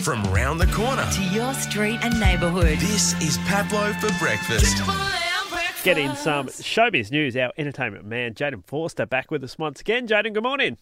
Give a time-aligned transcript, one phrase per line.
[0.00, 1.06] from round the corner.
[1.12, 2.78] To your street and neighbourhood.
[2.78, 4.82] This is Pablo for breakfast.
[5.84, 7.36] Getting some showbiz news.
[7.36, 10.06] Our entertainment man, Jayden Forster, back with us once again.
[10.06, 10.78] Jayden, good morning.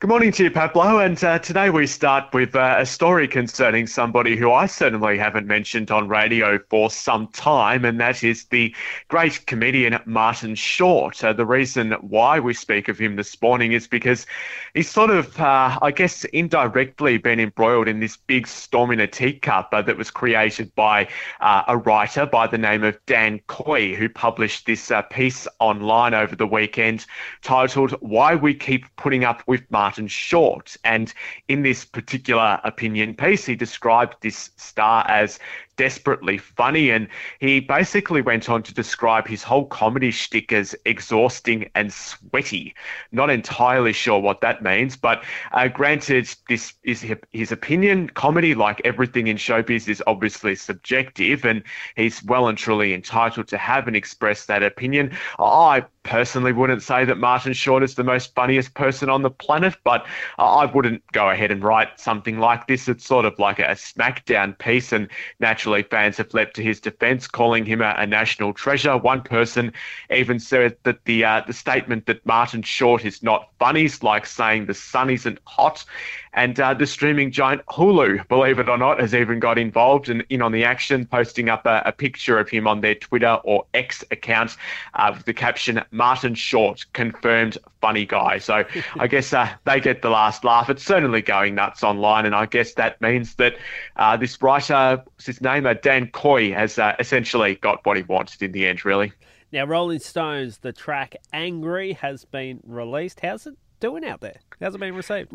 [0.00, 0.98] Good morning to you, Pablo.
[0.98, 5.46] And uh, today we start with uh, a story concerning somebody who I certainly haven't
[5.46, 8.74] mentioned on radio for some time, and that is the
[9.08, 11.22] great comedian Martin Short.
[11.22, 14.24] Uh, the reason why we speak of him this morning is because
[14.72, 19.06] he's sort of, uh, I guess, indirectly been embroiled in this big storm in a
[19.06, 21.08] teacup uh, that was created by
[21.42, 26.34] uh, a writer by the name of Dan Kois, who published this piece online over
[26.34, 27.04] the weekend
[27.42, 29.89] titled Why We Keep Putting Up with Martin.
[29.90, 30.76] Martin Short.
[30.84, 31.12] And
[31.48, 35.40] in this particular opinion piece, he described this star as
[35.80, 36.90] desperately funny.
[36.90, 37.08] And
[37.38, 42.74] he basically went on to describe his whole comedy shtick as exhausting and sweaty.
[43.12, 47.02] Not entirely sure what that means, but uh, granted, this is
[47.32, 48.10] his opinion.
[48.10, 51.62] Comedy, like everything in showbiz, is obviously subjective, and
[51.96, 55.16] he's well and truly entitled to have and express that opinion.
[55.38, 59.76] I personally wouldn't say that Martin Short is the most funniest person on the planet,
[59.84, 60.04] but
[60.38, 62.88] I wouldn't go ahead and write something like this.
[62.88, 67.26] It's sort of like a smackdown piece, and naturally, fans have leapt to his defence,
[67.26, 68.96] calling him a, a, national treasure.
[68.96, 69.72] One person
[70.10, 74.26] even said that the uh, the statement that Martin Short is not funny is like
[74.26, 75.84] saying the sun isn't hot.
[76.32, 80.24] And uh, the streaming giant Hulu, believe it or not, has even got involved and
[80.30, 83.66] in on the action, posting up a, a picture of him on their Twitter or
[83.74, 84.56] X account
[84.94, 88.64] uh, with the caption "Martin Short confirmed funny guy." So
[88.98, 90.70] I guess uh, they get the last laugh.
[90.70, 93.56] It's certainly going nuts online, and I guess that means that
[93.96, 98.42] uh, this writer, his name, uh, Dan Kois, has uh, essentially got what he wanted
[98.42, 99.12] in the end, really.
[99.52, 103.20] Now, Rolling Stones, the track "Angry" has been released.
[103.20, 104.40] How's it doing out there?
[104.60, 105.32] How's it been received?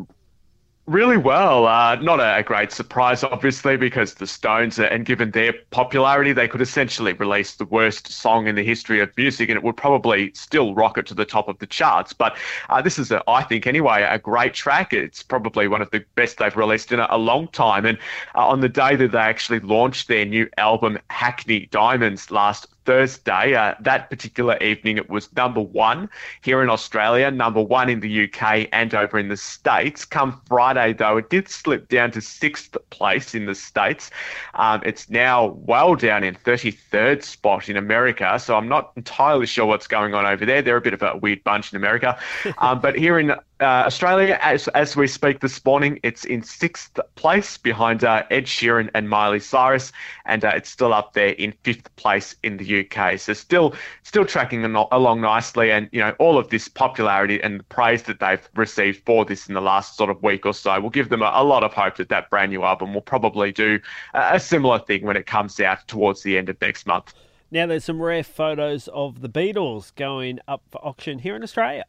[0.88, 1.66] Really well.
[1.66, 6.62] Uh, not a, great surprise, obviously, because the Stones, and given their popularity, they could
[6.62, 10.76] essentially release the worst song in the history of music, and it would probably still
[10.76, 12.14] rocket to the top of the charts.
[12.14, 12.38] But
[12.70, 14.94] uh, this is, a, I think, anyway, a great track.
[14.94, 17.88] It's probably one of the best they've released in a, a long time.
[17.88, 17.98] And
[18.36, 23.56] uh, on the day that they actually launched their new album, Hackney Diamonds, last Thursday.
[23.56, 26.10] Uh, that particular evening, it was number one
[26.42, 30.06] here in Australia, number one in the UK, and over in the States.
[30.06, 34.12] Come Friday, though, it did slip down to sixth place in the States.
[34.54, 39.66] Um, it's now well down in 33rd spot in America, so I'm not entirely sure
[39.66, 40.62] what's going on over there.
[40.62, 42.18] They're a bit of a weird bunch in America.
[42.60, 47.00] Um, but here in uh, Australia, as, as we speak this morning, it's in sixth
[47.16, 49.94] place behind uh, Ed Sheeran and Miley Cyrus,
[50.26, 53.18] and uh, it's still up there in fifth place in the UK.
[53.18, 53.74] So still,
[54.04, 58.20] still tracking along nicely, and you know all of this popularity and the praise that
[58.20, 61.22] they've received for this in the last sort of week or so will give them
[61.22, 63.80] a, a lot of hope that that brand new album will probably do
[64.14, 67.14] a similar thing when it comes out towards the end of next month.
[67.52, 71.86] Now, there's some rare photos of the Beatles going up for auction here in Australia.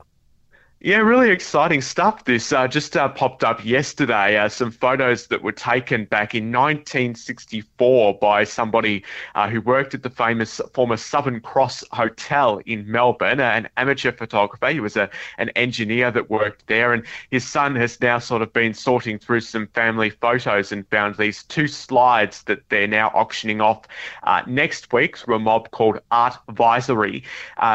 [0.80, 2.24] Yeah, really exciting stuff.
[2.24, 4.36] This uh, just uh, popped up yesterday.
[4.36, 9.02] Uh, some photos that were taken back in 1964 by somebody
[9.34, 14.12] uh, who worked at the famous former Southern Cross Hotel in Melbourne, uh, an amateur
[14.12, 14.68] photographer.
[14.68, 18.52] He was a, an engineer that worked there, and his son has now sort of
[18.52, 23.62] been sorting through some family photos and found these two slides that they're now auctioning
[23.62, 23.86] off
[24.24, 27.24] uh, next week through a mob called Art Visory.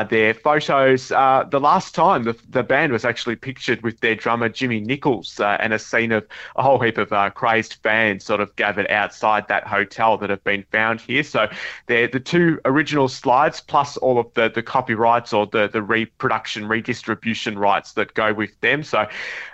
[0.10, 4.82] their photos, the last time the, the band was actually pictured with their drummer Jimmy
[4.82, 6.26] Nichols uh, and a scene of
[6.56, 10.44] a whole heap of uh, crazed fans sort of gathered outside that hotel that have
[10.44, 11.24] been found here.
[11.24, 11.48] So
[11.88, 16.68] they're the two original slides plus all of the, the copyrights or the, the reproduction,
[16.68, 18.84] redistribution rights that go with them.
[18.84, 19.08] So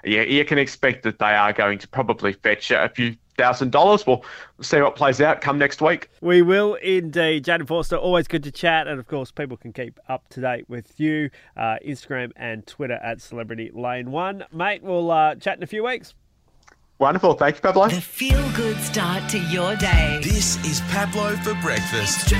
[0.03, 4.05] yeah, you can expect that they are going to probably fetch a few thousand dollars.
[4.05, 4.23] We'll
[4.61, 6.09] see what plays out come next week.
[6.21, 7.45] We will indeed.
[7.45, 10.65] Jayden Forster, always good to chat, and of course, people can keep up to date
[10.67, 14.83] with you, uh, Instagram and Twitter at Celebrity Lane One, mate.
[14.83, 16.13] We'll uh, chat in a few weeks.
[16.99, 17.35] Wonderful.
[17.35, 17.89] Thank you, Pablo.
[17.89, 20.19] The feel good start to your day.
[20.23, 22.33] This is Pablo for breakfast.